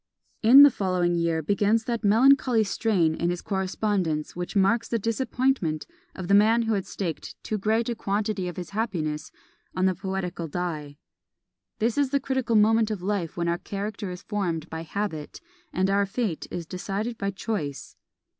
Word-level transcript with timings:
In 0.41 0.63
the 0.63 0.71
following 0.71 1.13
year 1.13 1.43
begins 1.43 1.83
that 1.83 2.03
melancholy 2.03 2.63
strain 2.63 3.13
in 3.13 3.29
his 3.29 3.43
correspondence 3.43 4.35
which 4.35 4.55
marks 4.55 4.87
the 4.87 4.97
disappointment 4.97 5.85
of 6.15 6.27
the 6.27 6.33
man 6.33 6.63
who 6.63 6.73
had 6.73 6.87
staked 6.87 7.35
too 7.43 7.59
great 7.59 7.87
a 7.87 7.93
quantity 7.93 8.47
of 8.47 8.57
his 8.57 8.71
happiness 8.71 9.31
on 9.75 9.85
the 9.85 9.93
poetical 9.93 10.47
die. 10.47 10.97
This 11.77 11.99
is 11.99 12.09
the 12.09 12.19
critical 12.19 12.55
moment 12.55 12.89
of 12.89 13.03
life 13.03 13.37
when 13.37 13.47
our 13.47 13.59
character 13.59 14.09
is 14.09 14.23
formed 14.23 14.67
by 14.71 14.81
habit, 14.81 15.39
and 15.71 15.87
our 15.87 16.07
fate 16.07 16.47
is 16.49 16.65
decided 16.65 17.15
by 17.19 17.29
choice. 17.29 17.95